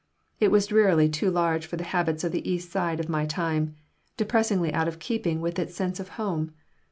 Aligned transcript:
It 0.39 0.49
was 0.49 0.65
drearily 0.65 1.09
too 1.09 1.29
large 1.29 1.67
for 1.67 1.75
the 1.77 1.83
habits 1.83 2.23
of 2.23 2.31
the 2.31 2.49
East 2.51 2.71
Side 2.71 2.99
of 2.99 3.07
my 3.07 3.27
time, 3.27 3.75
depressingly 4.17 4.73
out 4.73 4.87
of 4.87 4.97
keeping 4.97 5.41
with 5.41 5.59
its 5.59 5.75
sense 5.75 5.99
of 5.99 6.09
home. 6.17 6.53